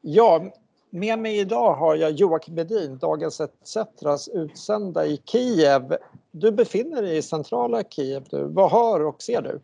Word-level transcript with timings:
Ja, 0.00 0.52
med 0.90 1.18
mig 1.18 1.38
idag 1.38 1.74
har 1.74 1.96
jag 1.96 2.10
Joakim 2.10 2.54
Bedin, 2.54 2.98
Dagens 2.98 3.40
ETCs 3.40 4.28
utsända 4.28 5.06
i 5.06 5.22
Kiev. 5.24 5.96
Du 6.30 6.52
befinner 6.52 7.02
dig 7.02 7.16
i 7.16 7.22
centrala 7.22 7.82
Kiev 7.82 8.24
Du. 8.30 8.44
Vad 8.44 8.70
hör 8.70 9.00
och 9.00 9.22
ser 9.22 9.42
du? 9.42 9.60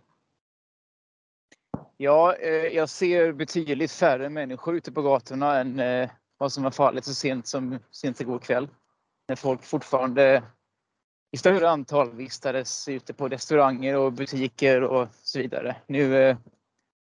Ja, 1.96 2.34
eh, 2.34 2.50
jag 2.50 2.88
ser 2.88 3.32
betydligt 3.32 3.92
färre 3.92 4.28
människor 4.28 4.76
ute 4.76 4.92
på 4.92 5.02
gatorna 5.02 5.58
än 5.58 5.80
eh, 5.80 6.10
vad 6.38 6.52
som 6.52 6.62
var 6.62 6.70
fallet 6.70 7.04
så 7.04 7.14
sent 7.14 7.46
som 7.46 7.78
sent 7.90 8.20
igår 8.20 8.38
kväll. 8.38 8.68
När 9.28 9.36
folk 9.36 9.62
fortfarande 9.62 10.42
i 11.32 11.36
större 11.36 11.70
antal 11.70 12.12
vistades 12.12 12.88
ute 12.88 13.14
på 13.14 13.28
restauranger 13.28 13.96
och 13.96 14.12
butiker 14.12 14.82
och 14.82 15.08
så 15.22 15.38
vidare. 15.38 15.76
Nu 15.86 16.16
eh, 16.16 16.36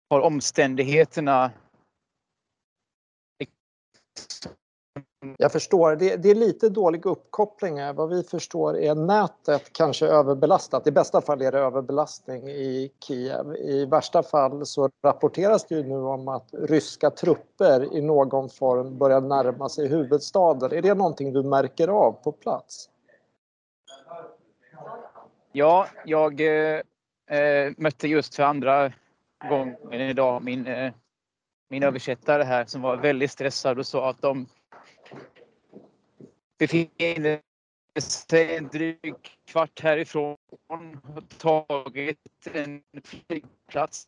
har 0.09 0.19
omständigheterna 0.19 1.51
jag 5.37 5.51
förstår. 5.51 5.95
Det, 5.95 6.15
det, 6.15 6.29
är 6.29 6.35
lite 6.35 6.69
dålig 6.69 7.05
uppkoppling 7.05 7.79
här. 7.79 7.93
Vad 7.93 8.09
vi 8.09 8.23
förstår 8.23 8.77
är 8.77 8.95
nätet 8.95 9.73
kanske 9.73 10.07
överbelastat. 10.07 10.87
I 10.87 10.91
bästa 10.91 11.21
fall 11.21 11.41
är 11.41 11.51
det 11.51 11.59
överbelastning 11.59 12.49
i 12.49 12.91
Kiev. 13.07 13.55
I 13.55 13.85
värsta 13.85 14.23
fall 14.23 14.65
så 14.65 14.89
rapporteras 15.03 15.65
det 15.65 15.75
ju 15.75 15.83
nu 15.83 15.97
om 15.97 16.27
att 16.27 16.49
ryska 16.53 17.09
trupper 17.09 17.97
i 17.97 18.01
någon 18.01 18.49
form 18.49 18.97
börjar 18.97 19.21
närma 19.21 19.69
sig 19.69 19.87
huvudstaden. 19.87 20.73
Är 20.73 20.81
det 20.81 20.93
någonting 20.93 21.33
du 21.33 21.43
märker 21.43 21.87
av 21.87 22.11
på 22.11 22.31
plats? 22.31 22.89
Ja, 25.51 25.87
jag 26.05 26.41
eh, 26.41 26.81
eh 27.37 27.71
mötte 27.77 28.07
just 28.07 28.35
för 28.35 28.43
andra 28.43 28.91
gången 29.49 30.01
idag 30.01 30.43
min, 30.43 30.67
eh, 30.67 30.93
min 31.69 31.83
översättare 31.83 32.43
här 32.43 32.65
som 32.65 32.81
var 32.81 32.97
väldigt 32.97 33.31
stressad 33.31 33.79
och 33.79 33.85
sa 33.85 34.09
att 34.09 34.21
de 34.21 34.47
befinner 36.59 37.39
sig 37.99 38.55
en 38.55 38.67
dryg 38.67 39.15
kvart 39.47 39.79
härifrån 39.79 40.37
har 40.69 41.21
tagit 41.21 42.47
en 42.53 42.81
flygplats. 43.03 44.07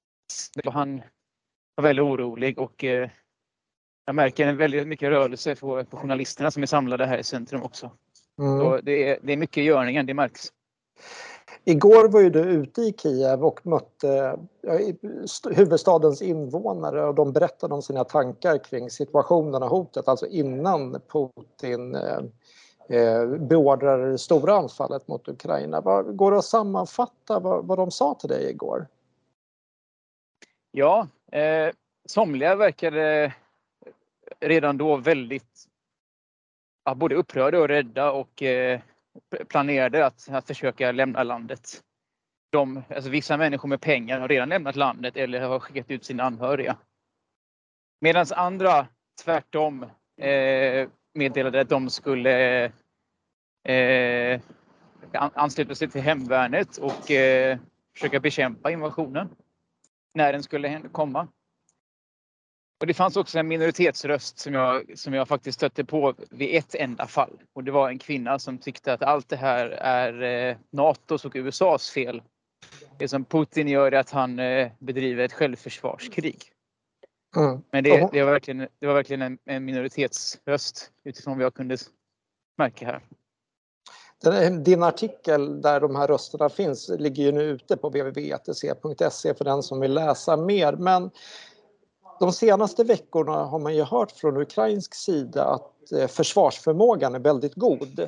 Han 0.66 1.02
var 1.76 1.84
väldigt 1.84 2.04
orolig 2.04 2.60
och 2.60 2.84
eh, 2.84 3.10
jag 4.06 4.16
märker 4.16 4.48
en 4.48 4.58
väldigt 4.58 4.88
mycket 4.88 5.10
rörelse 5.10 5.56
på, 5.56 5.84
på 5.86 5.98
journalisterna 5.98 6.52
som 6.52 6.64
är 6.64 6.68
samlade 6.68 7.06
här 7.06 7.18
i 7.18 7.24
centrum 7.24 7.64
också. 7.64 7.92
Mm. 8.40 8.86
det, 8.86 9.10
är, 9.10 9.20
det 9.24 9.34
är 9.34 9.38
mycket 9.38 9.64
görningen, 9.64 10.06
det 10.06 10.14
märks. 10.14 10.52
Igår 11.68 12.08
var 12.08 12.22
ju 12.22 12.30
du 12.30 12.40
ute 12.40 12.82
i 12.82 12.94
Kiev 12.98 13.46
och 13.46 13.66
mötte 13.66 14.40
huvudstadens 15.52 16.22
invånare 16.22 17.06
och 17.06 17.16
de 17.16 17.34
berättade 17.34 17.74
om 17.74 17.82
sina 17.82 18.04
tankar 18.04 18.58
kring 18.58 18.90
situationen 18.90 19.64
och 19.64 19.70
hotet, 19.70 20.08
alltså 20.08 20.28
innan 20.28 21.02
Putin 21.12 21.98
beordrade 22.88 23.38
beordrar 23.38 24.12
det 24.12 24.18
stora 24.18 24.54
anfallet 24.56 25.08
mot 25.08 25.28
Ukraina. 25.28 25.82
Går 26.02 26.32
det 26.32 26.38
att 26.38 26.46
sammanfatta 26.46 27.40
vad, 27.40 27.78
de 27.78 27.92
sa 27.92 28.14
till 28.14 28.30
dig 28.30 28.50
igår? 28.50 28.88
Ja, 30.72 31.08
eh, 31.32 31.74
somliga 32.06 32.56
verkade 32.56 33.34
redan 34.40 34.78
då 34.78 34.98
väldigt 34.98 35.68
både 36.96 37.16
upprörda 37.16 37.60
och 37.60 37.68
rädda 37.68 38.12
och 38.12 38.44
eh, 38.44 38.80
planerade 39.50 40.06
att, 40.06 40.30
att 40.30 40.48
försöka 40.48 40.92
lämna 40.92 41.24
landet. 41.24 41.82
De, 42.52 42.84
alltså 42.96 43.10
vissa 43.10 43.38
människor 43.38 43.70
med 43.70 43.82
pengar 43.82 44.20
har 44.20 44.28
redan 44.28 44.50
lämnat 44.50 44.76
landet 44.76 45.18
eller 45.18 45.42
har 45.42 45.60
skickat 45.60 45.92
ut 45.92 46.06
sina 46.06 46.24
anhöriga. 46.24 46.78
Medan 48.02 48.26
andra 48.36 48.88
tvärtom 49.24 49.84
eh, 50.22 50.90
meddelade 51.14 51.62
att 51.62 51.70
de 51.70 51.90
skulle 51.90 52.64
eh, 53.68 54.42
ansluta 55.14 55.76
sig 55.76 55.90
till 55.90 56.02
hemvärnet 56.02 56.78
och 56.78 57.12
eh, 57.12 57.58
försöka 57.94 58.20
bekämpa 58.20 58.72
invasionen 58.72 59.30
när 60.14 60.34
den 60.34 60.44
skulle 60.44 60.82
komma. 60.92 61.28
Och 62.80 62.88
det 62.88 62.94
fanns 62.94 63.18
också 63.18 63.40
en 63.40 63.48
minoritetsröst 63.48 64.40
som 64.40 64.54
jag, 64.54 64.98
som 65.00 65.14
jag 65.14 65.28
faktiskt 65.28 65.58
stötte 65.58 65.86
på 65.86 66.14
vid 66.30 66.56
ett 66.56 66.76
enda 66.76 67.08
fall. 67.08 67.42
Och 67.54 67.64
det 67.64 67.72
var 67.72 67.90
en 67.90 68.00
kvinna 68.00 68.40
som 68.40 68.58
tyckte 68.58 68.94
att 68.94 69.04
allt 69.04 69.30
det 69.30 69.36
här 69.36 69.66
är 69.70 70.50
eh, 70.50 70.58
NATOs 70.70 71.26
och 71.26 71.36
USAs 71.36 71.90
fel. 71.90 72.22
Det 73.00 73.08
som 73.08 73.26
Putin 73.26 73.68
gör 73.68 73.92
är 73.92 74.00
att 74.00 74.10
han 74.10 74.40
eh, 74.40 74.72
bedriver 74.80 75.24
ett 75.24 75.34
självförsvarskrig. 75.34 76.44
Mm. 77.36 77.62
Men 77.72 77.84
det, 77.84 78.10
det, 78.12 78.24
var 78.24 78.32
verkligen, 78.32 78.68
det 78.80 78.88
var 78.88 78.94
verkligen 78.94 79.22
en, 79.22 79.38
en 79.46 79.66
minoritetsröst 79.66 80.92
utifrån 81.04 81.38
vad 81.38 81.46
jag 81.46 81.54
kunde 81.54 81.78
märka 82.58 82.86
här. 82.86 83.02
Din 84.64 84.84
artikel 84.84 85.62
där 85.62 85.80
de 85.80 85.96
här 85.96 86.08
rösterna 86.08 86.50
finns 86.50 86.90
ligger 86.90 87.24
ju 87.24 87.32
nu 87.32 87.44
ute 87.44 87.78
på 87.78 87.90
www.etc.se 87.90 89.34
för 89.34 89.44
den 89.44 89.64
som 89.64 89.80
vill 89.80 89.94
läsa 89.94 90.38
mer. 90.38 90.74
Men 90.74 91.12
de 92.20 92.32
senaste 92.34 92.84
veckorna 92.84 93.32
har 93.32 93.60
man 93.60 93.76
ju 93.76 93.84
hört 93.84 94.12
från 94.12 94.38
ukrainsk 94.38 94.96
sida 94.96 95.46
att 95.46 95.92
eh, 95.92 96.08
försvarsförmågan 96.08 97.16
är 97.16 97.20
väldigt 97.20 97.56
god. 97.56 98.00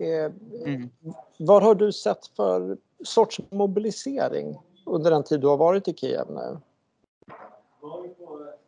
Eh, 0.00 0.32
mm. 0.64 0.90
Vad 1.38 1.62
har 1.62 1.74
du 1.74 1.92
sett 1.92 2.26
för 2.36 2.76
sorts 3.04 3.40
mobilisering 3.50 4.58
under 4.86 5.10
den 5.10 5.24
tid 5.24 5.40
du 5.40 5.46
har 5.46 5.56
varit 5.56 5.88
i 5.88 5.94
Kiev 5.94 6.26
nu? 6.30 6.58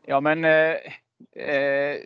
Ja 0.06 0.20
men 0.20 0.44
eh, 0.44 0.75
eh, 1.47 1.97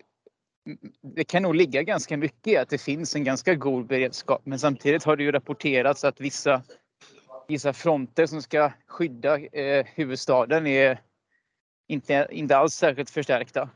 det 1.00 1.24
kan 1.24 1.42
nog 1.42 1.54
ligga 1.54 1.82
ganska 1.82 2.16
mycket 2.16 2.46
i 2.46 2.56
att 2.56 2.68
det 2.68 2.78
finns 2.78 3.16
en 3.16 3.24
ganska 3.24 3.54
god 3.54 3.86
beredskap 3.86 4.40
men 4.44 4.58
samtidigt 4.58 5.04
har 5.04 5.16
det 5.16 5.22
ju 5.22 5.32
rapporterats 5.32 6.04
att 6.04 6.20
vissa, 6.20 6.62
vissa 7.48 7.72
fronter 7.72 8.26
som 8.26 8.42
ska 8.42 8.72
skydda 8.86 9.38
eh, 9.38 9.86
huvudstaden 9.94 10.66
är 10.66 11.00
inte, 11.88 12.28
inte 12.30 12.56
alls 12.56 12.74
särskilt 12.74 13.10
förstärkta. 13.10 13.70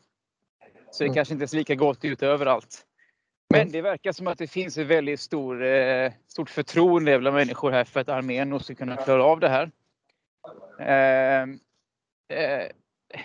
Så 0.91 1.05
det 1.05 1.09
mm. 1.09 1.15
kanske 1.15 1.35
inte 1.35 1.49
ser 1.49 1.59
lika 1.59 1.75
gott 1.75 2.05
ut 2.05 2.23
överallt. 2.23 2.87
Men 3.51 3.61
mm. 3.61 3.73
det 3.73 3.83
verkar 3.83 4.13
som 4.13 4.27
att 4.27 4.39
det 4.39 4.47
finns 4.47 4.79
ett 4.79 4.87
väldigt 4.87 5.21
stor, 5.21 5.65
eh, 5.65 6.13
stort 6.29 6.51
förtroende 6.51 7.19
bland 7.19 7.37
människor 7.37 7.71
här 7.71 7.85
för 7.85 8.01
att 8.01 8.09
armén 8.09 8.51
nog 8.51 8.65
ska 8.65 8.75
kunna 8.75 8.97
klara 8.97 9.25
av 9.25 9.41
det 9.41 9.49
här. 9.49 9.71
Eh, 10.81 11.43
eh, 12.39 12.67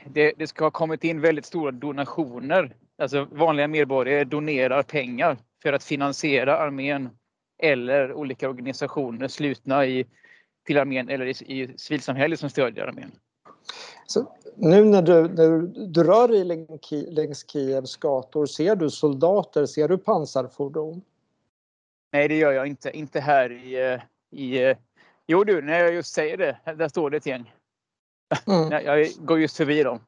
det, 0.06 0.34
det, 0.38 0.47
ska 0.47 0.66
ha 0.66 0.72
kommit 0.72 1.03
in 1.03 1.22
väldigt 1.22 1.46
stora 1.46 1.72
donationer. 1.72 2.75
Alltså 2.97 3.28
vanliga 3.31 3.68
medborgare 3.68 4.24
donerar 4.24 4.84
pengar 4.84 5.38
för 5.64 5.74
att 5.74 5.84
finansiera 5.84 6.58
armén 6.58 7.09
eller 7.64 8.14
olika 8.14 8.50
organisationer 8.50 9.28
slutna 9.28 9.86
i, 9.86 10.06
till 10.66 10.78
armén 10.78 11.09
eller 11.09 11.25
i, 11.25 11.62
i 11.62 11.78
civilsamhället 11.78 12.40
som 12.40 12.50
stödjer 12.50 12.88
armén. 12.88 13.12
Så 14.08 14.36
nu 14.56 14.86
när 14.86 15.02
du, 15.02 15.28
när 15.28 15.88
du 15.88 16.04
rör 16.04 16.28
dig 16.28 16.44
längs 17.12 17.46
Kievs 17.52 17.96
gator, 17.96 18.46
ser 18.46 18.76
du 18.76 18.90
soldater, 18.90 19.66
ser 19.66 19.88
du 19.88 19.98
pansarfordon? 19.98 21.02
Nej, 22.12 22.28
det 22.28 22.38
gör 22.38 22.52
jag 22.52 22.68
inte. 22.68 22.98
Inte 22.98 23.20
här 23.20 23.52
i... 23.52 24.00
i 24.32 24.76
jo 25.28 25.44
du, 25.44 25.62
när 25.62 25.80
jag 25.80 25.94
just 25.94 26.14
säger 26.14 26.38
det, 26.38 26.58
där 26.76 26.88
står 26.88 27.09
det 27.09 27.18
ett 27.18 27.26
gäng. 27.26 27.54
Mm. 28.48 28.72
Jag 28.86 29.08
går 29.20 29.40
just 29.40 29.58
förbi 29.58 29.84
dem. 29.84 30.00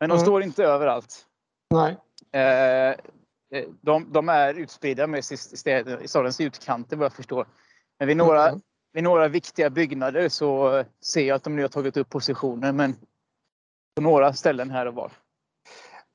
Men 0.00 0.08
de 0.08 0.14
mm. 0.14 0.24
står 0.24 0.42
inte 0.42 0.64
överallt. 0.64 1.26
Nej. 1.70 1.96
Eh, 2.32 2.90
eh, 2.90 3.68
de, 3.80 4.12
de 4.12 4.28
är 4.28 4.54
utspridda 4.54 5.06
med 5.06 5.18
i, 5.18 5.36
stadens 6.08 6.40
utkanter 6.40 6.96
vad 6.96 7.04
jag 7.04 7.12
förstår. 7.12 7.46
Men 7.98 8.08
vid 8.08 8.16
några, 8.16 8.48
mm. 8.48 8.60
Vid 8.92 9.04
några 9.04 9.28
viktiga 9.28 9.70
byggnader 9.70 10.28
så 10.28 10.84
ser 11.00 11.26
jag 11.26 11.36
att 11.36 11.44
de 11.44 11.56
nu 11.56 11.62
har 11.62 11.68
tagit 11.68 11.96
upp 11.96 12.08
positioner 12.08 12.72
men 12.72 12.96
på 13.96 14.02
några 14.02 14.32
ställen 14.32 14.70
här 14.70 14.86
och 14.86 14.94
var. 14.94 15.12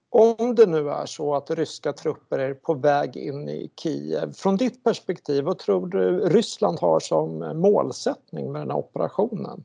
Om 0.10 0.56
det 0.56 0.66
nu 0.66 0.90
är 0.90 1.06
så 1.06 1.36
att 1.36 1.50
ryska 1.50 1.94
trupper 1.94 2.40
är 2.40 2.54
på 2.54 2.74
väg 2.74 3.18
in 3.18 3.50
i 3.50 3.72
Kiev, 3.82 4.34
från 4.34 4.58
ditt 4.58 4.84
perspektiv, 4.84 5.44
vad 5.44 5.60
tror 5.60 5.88
du 5.88 6.20
Ryssland 6.20 6.80
har 6.80 7.00
som 7.00 7.40
målsättning 7.62 8.52
med 8.52 8.62
den 8.62 8.72
här 8.72 8.78
operationen? 8.78 9.64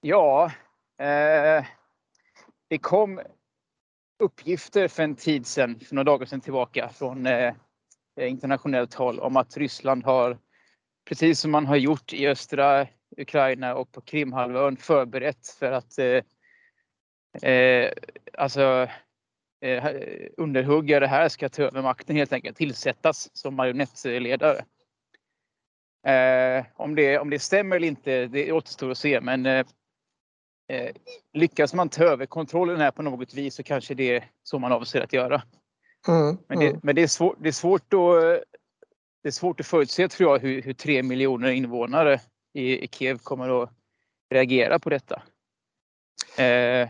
Ja, 0.00 0.52
eh, 0.98 1.64
det 2.68 2.78
kom 2.80 3.20
uppgifter 4.18 4.88
för 4.88 5.02
en 5.02 5.16
tid 5.16 5.46
sedan, 5.46 5.80
för 5.80 5.94
några 5.94 6.04
dagar 6.04 6.26
sedan 6.26 6.40
tillbaka, 6.40 6.88
från 6.88 7.26
eh, 7.26 7.54
internationellt 8.16 8.94
håll 8.94 9.20
om 9.20 9.36
att 9.36 9.56
Ryssland 9.56 10.04
har, 10.04 10.38
precis 11.04 11.40
som 11.40 11.50
man 11.50 11.66
har 11.66 11.76
gjort 11.76 12.12
i 12.12 12.26
östra 12.26 12.86
Ukraina 13.16 13.74
och 13.74 13.92
på 13.92 14.00
Krimhalvön 14.00 14.76
förberett 14.76 15.48
för 15.48 15.72
att 15.72 15.98
eh, 15.98 17.50
eh, 17.50 17.92
alltså 18.38 18.88
eh, 19.60 19.84
underhuggare 20.36 21.06
här 21.06 21.28
ska 21.28 21.48
ta 21.48 21.62
över 21.62 21.82
makten 21.82 22.16
helt 22.16 22.32
enkelt, 22.32 22.56
tillsättas 22.56 23.36
som 23.36 23.54
marionettledare. 23.54 24.64
Eh, 26.06 26.64
om, 26.74 26.94
det, 26.94 27.18
om 27.18 27.30
det 27.30 27.38
stämmer 27.38 27.76
eller 27.76 27.88
inte, 27.88 28.26
det 28.26 28.52
återstår 28.52 28.90
att 28.90 28.98
se 28.98 29.20
men 29.20 29.46
eh, 29.46 29.66
Eh, 30.72 30.90
lyckas 31.32 31.74
man 31.74 31.88
ta 31.88 32.04
över 32.04 32.26
kontrollen 32.26 32.80
här 32.80 32.90
på 32.90 33.02
något 33.02 33.34
vis 33.34 33.54
så 33.54 33.62
kanske 33.62 33.94
det 33.94 34.16
är 34.16 34.30
så 34.42 34.58
man 34.58 34.72
avser 34.72 35.00
att 35.00 35.12
göra. 35.12 35.42
Mm, 36.08 36.38
men, 36.48 36.58
det, 36.58 36.66
mm. 36.66 36.80
men 36.82 36.94
det, 36.94 37.02
är 37.02 37.06
svår, 37.06 37.36
det, 37.40 37.48
är 37.48 37.52
svårt 37.52 37.94
att, 37.94 38.42
det 39.22 39.28
är 39.28 39.32
svårt 39.32 39.60
att 39.60 39.66
förutse 39.66 40.08
tror 40.08 40.32
jag 40.32 40.38
hur, 40.38 40.62
hur 40.62 40.72
tre 40.72 41.02
miljoner 41.02 41.50
invånare 41.50 42.20
i, 42.52 42.84
i 42.84 42.88
Kiev 42.88 43.18
kommer 43.18 43.62
att 43.62 43.70
reagera 44.30 44.78
på 44.78 44.90
detta. 44.90 45.22
Eh, 46.38 46.88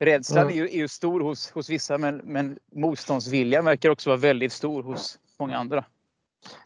rädslan 0.00 0.42
mm. 0.42 0.52
är, 0.52 0.56
ju, 0.56 0.64
är 0.64 0.76
ju 0.76 0.88
stor 0.88 1.20
hos, 1.20 1.50
hos 1.50 1.70
vissa 1.70 1.98
men, 1.98 2.16
men 2.16 2.58
motståndsviljan 2.72 3.64
verkar 3.64 3.90
också 3.90 4.10
vara 4.10 4.20
väldigt 4.20 4.52
stor 4.52 4.82
hos 4.82 5.18
många 5.38 5.56
andra. 5.56 5.84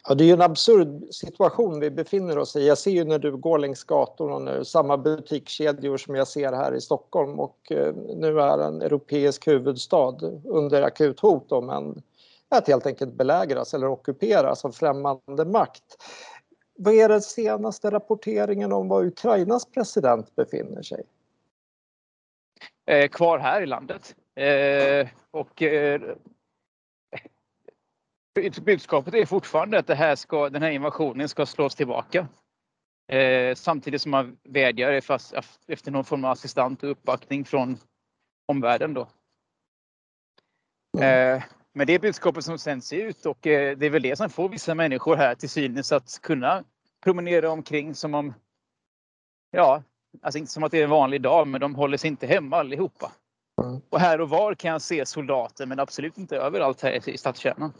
Ja, 0.08 0.14
det 0.14 0.24
är 0.24 0.26
ju 0.26 0.32
en 0.32 0.42
absurd 0.42 1.14
situation 1.14 1.80
vi 1.80 1.90
befinner 1.90 2.38
oss 2.38 2.56
i. 2.56 2.66
Jag 2.66 2.78
ser 2.78 2.90
ju 2.90 3.04
när 3.04 3.18
du 3.18 3.36
går 3.36 3.58
längs 3.58 3.84
gatorna 3.84 4.38
nu, 4.38 4.64
samma 4.64 4.98
butikskedjor 4.98 5.96
som 5.96 6.14
jag 6.14 6.28
ser 6.28 6.52
här 6.52 6.74
i 6.74 6.80
Stockholm 6.80 7.40
och 7.40 7.72
eh, 7.72 7.94
nu 7.94 8.40
är 8.40 8.58
en 8.58 8.82
europeisk 8.82 9.46
huvudstad 9.46 10.16
under 10.44 10.82
akut 10.82 11.20
hot 11.20 11.52
om 11.52 11.70
en, 11.70 12.02
att 12.48 12.68
helt 12.68 12.86
enkelt 12.86 13.12
belägras 13.12 13.74
eller 13.74 13.86
ockuperas 13.86 14.64
av 14.64 14.72
främmande 14.72 15.44
makt. 15.44 16.02
Vad 16.78 16.94
är 16.94 17.08
den 17.08 17.22
senaste 17.22 17.90
rapporteringen 17.90 18.72
om 18.72 18.88
var 18.88 19.04
Ukrainas 19.04 19.66
president 19.66 20.36
befinner 20.36 20.82
sig? 20.82 21.04
Eh, 22.86 23.08
kvar 23.08 23.38
här 23.38 23.62
i 23.62 23.66
landet. 23.66 24.16
Eh, 24.34 25.08
och 25.30 25.62
eh, 25.62 26.00
budskapet 28.64 29.14
är 29.14 29.26
fortfarande 29.26 29.78
att 29.78 29.88
här 29.88 30.16
ska, 30.16 30.50
den 30.50 30.62
här 30.62 30.70
invasionen 30.70 31.28
ska 31.28 31.46
slås 31.46 31.74
tillbaka. 31.74 32.28
Eh, 33.12 33.54
samtidigt 33.54 34.02
som 34.02 34.10
man 34.10 34.36
vädjar 34.42 34.92
efter 34.92 35.90
någon 35.90 36.04
form 36.04 36.24
av 36.24 36.30
assistent 36.30 36.82
och 36.82 36.90
uppbackning 36.90 37.44
från 37.44 37.78
omvärlden. 38.46 38.94
Då. 38.94 39.08
Eh, 41.02 41.42
men 41.74 41.86
det 41.86 41.94
är 41.94 41.98
budskapet 41.98 42.44
som 42.44 42.58
sänds 42.58 42.92
ut 42.92 43.26
och 43.26 43.46
eh, 43.46 43.76
det 43.76 43.86
är 43.86 43.90
väl 43.90 44.02
det 44.02 44.16
som 44.16 44.30
får 44.30 44.48
vissa 44.48 44.74
människor 44.74 45.16
här 45.16 45.34
till 45.34 45.48
synes 45.48 45.92
att 45.92 46.18
kunna 46.22 46.64
promenera 47.04 47.50
omkring 47.50 47.94
som 47.94 48.14
om, 48.14 48.34
ja, 49.50 49.82
alltså 50.22 50.38
inte 50.38 50.52
som 50.52 50.64
att 50.64 50.70
det 50.70 50.78
är 50.78 50.84
en 50.84 50.90
vanlig 50.90 51.22
dag, 51.22 51.48
men 51.48 51.60
de 51.60 51.74
håller 51.74 51.96
sig 51.96 52.08
inte 52.08 52.26
hemma 52.26 52.56
allihopa. 52.56 53.12
Mm. 53.62 53.80
Och 53.90 54.00
här 54.00 54.20
och 54.20 54.28
var 54.28 54.54
kan 54.54 54.72
jag 54.72 54.82
se 54.82 55.06
soldater, 55.06 55.66
men 55.66 55.80
absolut 55.80 56.18
inte 56.18 56.36
överallt 56.36 56.80
här 56.80 57.08
i 57.08 57.18
stadskärnan. 57.18 57.72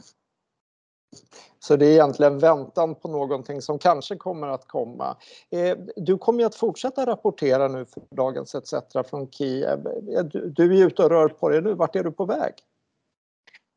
Så 1.58 1.76
det 1.76 1.86
är 1.86 1.90
egentligen 1.90 2.38
väntan 2.38 2.94
på 2.94 3.08
någonting 3.08 3.62
som 3.62 3.78
kanske 3.78 4.16
kommer 4.16 4.48
att 4.48 4.68
komma. 4.68 5.16
Eh, 5.50 5.76
du 5.96 6.18
kommer 6.18 6.40
ju 6.40 6.46
att 6.46 6.54
fortsätta 6.54 7.06
rapportera 7.06 7.68
nu 7.68 7.86
för 7.86 8.02
Dagens 8.10 8.54
ETC 8.54 8.74
från 9.10 9.30
Kiev. 9.30 9.86
Eh, 9.86 10.24
du 10.24 10.80
är 10.80 10.86
ute 10.86 11.02
och 11.02 11.10
rör 11.10 11.28
på 11.28 11.48
dig 11.48 11.62
nu. 11.62 11.74
Vart 11.74 11.96
är 11.96 12.04
du 12.04 12.12
på 12.12 12.24
väg? 12.24 12.54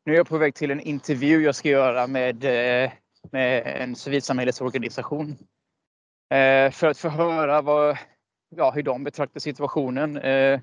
Nu 0.04 0.12
är 0.12 0.16
jag 0.16 0.28
på 0.28 0.38
väg 0.38 0.54
till 0.54 0.70
en 0.70 0.80
intervju 0.80 1.42
jag 1.42 1.54
ska 1.54 1.68
göra 1.68 2.06
med, 2.06 2.44
eh, 2.44 2.92
med 3.32 3.66
en 3.66 3.96
civilsamhällesorganisation. 3.96 5.38
Eh, 6.34 6.70
för 6.70 6.86
att 6.86 6.98
förhöra 6.98 7.62
vad, 7.62 7.98
ja, 8.56 8.70
hur 8.70 8.82
de 8.82 9.04
betraktar 9.04 9.40
situationen. 9.40 10.16
Eh, 10.16 10.60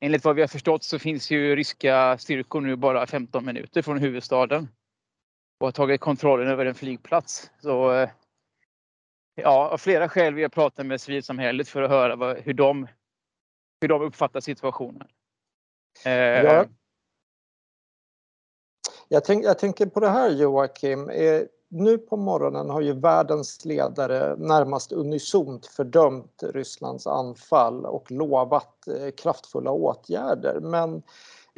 enligt 0.00 0.24
vad 0.24 0.36
vi 0.36 0.40
har 0.40 0.48
förstått 0.48 0.84
så 0.84 0.98
finns 0.98 1.30
ju 1.30 1.56
ryska 1.56 2.18
styrkor 2.18 2.60
nu 2.60 2.76
bara 2.76 3.06
15 3.06 3.44
minuter 3.44 3.82
från 3.82 3.98
huvudstaden 3.98 4.68
och 5.60 5.66
har 5.66 5.72
tagit 5.72 6.00
kontrollen 6.00 6.48
över 6.48 6.66
en 6.66 6.74
flygplats. 6.74 7.50
Så, 7.58 8.06
ja, 9.34 9.68
av 9.68 9.78
flera 9.78 10.08
skäl 10.08 10.34
vill 10.34 10.42
jag 10.42 10.52
prata 10.52 10.84
med 10.84 11.00
civilsamhället 11.00 11.68
för 11.68 11.82
att 11.82 11.90
höra 11.90 12.16
vad, 12.16 12.38
hur, 12.38 12.54
de, 12.54 12.88
hur 13.80 13.88
de 13.88 14.02
uppfattar 14.02 14.40
situationen. 14.40 15.08
Ja. 16.04 16.64
Jag, 19.08 19.24
tänk, 19.24 19.44
jag, 19.44 19.58
tänker 19.58 19.86
på 19.86 20.00
det 20.00 20.08
här 20.08 20.30
Joakim. 20.30 21.10
Eh, 21.10 21.42
nu 21.68 21.98
på 21.98 22.16
morgonen 22.16 22.70
har 22.70 22.80
ju 22.80 22.92
världens 22.92 23.64
ledare 23.64 24.36
närmast 24.36 24.92
unisont 24.92 25.66
fördömt 25.66 26.42
Rysslands 26.42 27.06
anfall 27.06 27.86
och 27.86 28.10
lovat 28.10 28.88
eh, 28.88 29.10
kraftfulla 29.10 29.70
åtgärder. 29.70 30.60
Men 30.60 31.02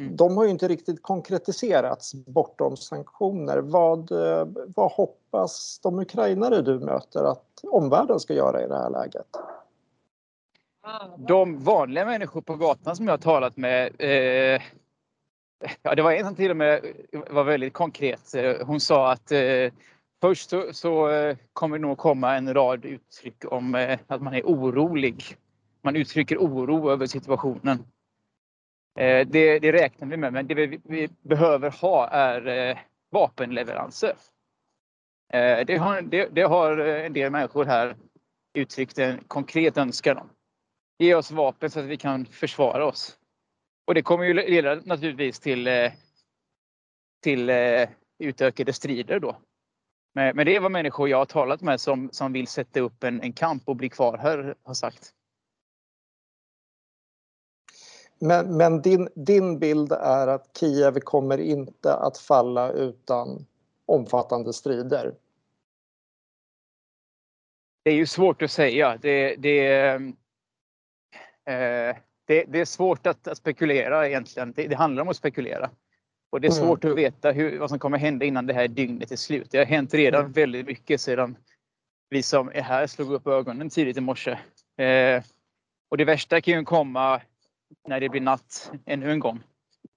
Mm. 0.01 0.15
De 0.15 0.37
har 0.37 0.43
ju 0.43 0.49
inte 0.49 0.67
riktigt 0.67 1.03
konkretiserats 1.03 2.13
bortom 2.13 2.77
sanktioner. 2.77 3.57
Vad, 3.57 4.11
eh, 4.11 4.47
vad 4.75 4.91
hoppas 4.91 5.79
de 5.83 5.99
ukrainare 5.99 6.61
du 6.61 6.79
möter 6.79 7.23
att 7.23 7.45
omvärlden 7.63 8.19
ska 8.19 8.33
göra 8.33 8.63
i 8.63 8.67
det 8.67 8.77
här 8.77 8.89
läget? 8.89 9.27
De 11.17 11.63
vanliga 11.63 12.05
människor 12.05 12.41
på 12.41 12.55
gatan 12.55 12.95
som 12.95 13.07
jag 13.07 13.13
har 13.13 13.17
talat 13.17 13.57
med 13.57 13.87
eh, 13.99 14.61
Ja, 15.81 15.95
det 15.95 16.01
var 16.01 16.11
en 16.11 16.25
som 16.25 16.35
till 16.35 16.51
och 16.51 16.57
med 16.57 16.93
var 17.29 17.43
väldigt 17.43 17.73
konkret. 17.73 18.35
Hon 18.65 18.79
sa 18.79 19.11
att 19.11 19.31
eh, 19.31 19.71
först 20.21 20.49
så, 20.49 20.73
så 20.73 21.09
eh, 21.09 21.37
kommer 21.53 21.77
det 21.77 21.81
nog 21.81 21.97
komma 21.97 22.35
en 22.35 22.53
rad 22.53 22.85
uttryck 22.85 23.45
om 23.45 23.75
eh, 23.75 23.99
att 24.07 24.21
man 24.21 24.33
är 24.33 24.43
orolig. 24.43 25.23
Man 25.81 25.95
uttrycker 25.95 26.37
oro 26.37 26.91
över 26.91 27.05
situationen. 27.05 27.85
Eh, 28.99 29.27
det, 29.27 29.59
det, 29.59 29.71
räknar 29.71 30.07
vi 30.07 30.17
med, 30.17 30.33
men 30.33 30.47
det 30.47 30.55
vi, 30.55 30.79
vi 30.83 31.09
behöver 31.21 31.69
ha 31.81 32.07
är 32.07 32.47
eh, 32.47 32.77
vapenleveranser. 33.11 34.13
Eh, 35.33 35.65
det 35.65 35.77
har, 35.77 36.01
det, 36.01 36.29
det 36.31 36.41
har, 36.41 36.77
eh, 36.77 37.05
en 37.05 37.13
del 37.13 37.31
människor 37.31 37.65
här 37.65 37.95
uttryckt 38.53 38.99
en 38.99 39.23
konkret 39.27 39.77
önskan 39.77 40.17
om. 40.17 40.29
Ge 40.99 41.15
oss 41.15 41.31
vapen 41.31 41.69
så 41.69 41.79
att 41.79 41.85
vi 41.85 41.97
kan 41.97 42.25
försvara 42.25 42.85
oss. 42.85 43.17
Och 43.91 43.95
det 43.95 44.01
kommer 44.01 44.25
ju 44.25 44.33
leda 44.33 44.75
naturligtvis 44.75 45.39
till, 45.39 45.89
till 47.23 47.51
utökade 48.19 48.73
strider 48.73 49.19
då. 49.19 49.37
Men, 50.13 50.35
men 50.35 50.45
det 50.45 50.55
är 50.55 50.59
vad 50.59 50.71
människor 50.71 51.09
jag 51.09 51.17
har 51.17 51.25
talat 51.25 51.61
med 51.61 51.81
som, 51.81 52.09
som 52.11 52.33
vill 52.33 52.47
sätta 52.47 52.79
upp 52.79 53.03
en, 53.03 53.21
en 53.21 53.33
kamp 53.33 53.63
och 53.65 53.75
bli 53.75 53.89
kvar 53.89 54.17
här 54.17 54.55
har 54.63 54.73
sagt. 54.73 55.13
Men, 58.19 58.57
men 58.57 58.81
din, 58.81 59.09
din 59.15 59.59
bild 59.59 59.91
är 59.91 60.27
att 60.27 60.57
Kiev 60.59 60.99
kommer 60.99 61.37
inte 61.37 61.93
att 61.93 62.17
falla 62.17 62.71
utan 62.71 63.45
omfattande 63.85 64.53
strider? 64.53 65.15
Det 67.83 67.89
är 67.89 67.95
ju 67.95 68.05
svårt 68.05 68.41
att 68.41 68.51
säga. 68.51 68.97
Det, 69.01 69.35
det, 69.35 69.87
eh, 71.45 71.95
det, 72.31 72.45
det 72.47 72.59
är 72.59 72.65
svårt 72.65 73.07
att, 73.07 73.27
att 73.27 73.37
spekulera 73.37 74.07
egentligen. 74.07 74.53
Det, 74.55 74.67
det, 74.67 74.75
handlar 74.75 75.03
om 75.03 75.09
att 75.09 75.15
spekulera. 75.15 75.69
Och 76.29 76.41
det 76.41 76.47
är 76.47 76.51
mm. 76.51 76.65
svårt 76.65 76.83
mm. 76.83 76.93
att 76.93 76.99
veta 76.99 77.31
hur, 77.31 77.59
vad 77.59 77.69
som 77.69 77.79
kommer 77.79 77.97
hända 77.97 78.25
innan 78.25 78.45
det 78.45 78.53
här 78.53 78.67
dygnet 78.67 79.11
är 79.11 79.15
slut. 79.15 79.47
Det 79.51 79.57
har 79.57 79.65
hänt 79.65 79.93
redan 79.93 80.21
mm. 80.21 80.31
väldigt 80.31 80.65
mycket 80.65 81.01
sedan 81.01 81.37
vi 82.09 82.23
som 82.23 82.49
är 82.53 82.61
här 82.61 82.87
slog 82.87 83.11
upp 83.11 83.27
ögonen 83.27 83.69
tidigt 83.69 83.97
i 83.97 84.01
morse. 84.01 84.31
Eh, 84.77 85.23
och 85.89 85.97
det 85.97 86.05
värsta 86.05 86.41
kan 86.41 86.53
ju 86.53 86.63
komma 86.63 87.21
när 87.87 87.99
det 87.99 88.09
blir 88.09 88.21
natt 88.21 88.71
ännu 88.85 89.11
en 89.11 89.19
gång 89.19 89.43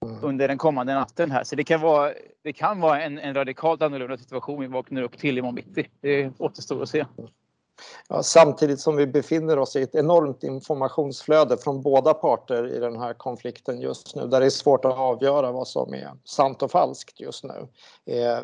mm. 0.04 0.18
under 0.22 0.48
den 0.48 0.58
kommande 0.58 0.94
natten 0.94 1.30
här. 1.30 1.44
Så 1.44 1.56
det 1.56 1.64
kan 1.64 1.80
vara, 1.80 2.12
det 2.42 2.52
kan 2.52 2.80
vara 2.80 3.02
en, 3.02 3.18
en 3.18 3.34
radikalt 3.34 3.82
annorlunda 3.82 4.16
situation 4.16 4.60
vi 4.60 4.66
vaknar 4.66 5.02
upp 5.02 5.18
till 5.18 5.38
imorgon 5.38 5.54
bitti. 5.54 5.88
Det 6.00 6.32
återstår 6.38 6.82
att 6.82 6.88
se. 6.88 7.04
Ja, 8.08 8.22
samtidigt 8.22 8.80
som 8.80 8.96
vi 8.96 9.06
befinner 9.06 9.58
oss 9.58 9.76
i 9.76 9.82
ett 9.82 9.94
enormt 9.94 10.42
informationsflöde 10.42 11.56
från 11.56 11.82
båda 11.82 12.14
parter 12.14 12.76
i 12.76 12.78
den 12.78 13.00
här 13.00 13.14
konflikten 13.14 13.80
just 13.80 14.14
nu, 14.14 14.26
där 14.26 14.40
det 14.40 14.46
är 14.46 14.50
svårt 14.50 14.84
att 14.84 14.98
avgöra 14.98 15.52
vad 15.52 15.68
som 15.68 15.94
är 15.94 16.10
sant 16.24 16.62
och 16.62 16.70
falskt 16.70 17.20
just 17.20 17.44
nu. 17.44 17.68
Eh, 18.04 18.38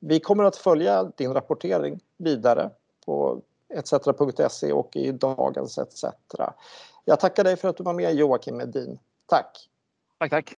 vi 0.00 0.20
kommer 0.20 0.44
att 0.44 0.56
följa 0.56 1.04
din 1.04 1.34
rapportering 1.34 2.00
vidare 2.16 2.70
på 3.06 3.40
etc.se 3.74 4.72
och 4.72 4.96
i 4.96 5.12
dagens 5.12 5.78
etc. 5.78 6.04
Jag 7.04 7.20
tackar 7.20 7.44
dig 7.44 7.56
för 7.56 7.68
att 7.68 7.76
du 7.76 7.82
var 7.82 7.92
med 7.92 8.14
Joakim 8.14 8.56
Medin. 8.56 8.98
Tack! 9.26 9.68
Tack, 10.18 10.30
tack! 10.30 10.50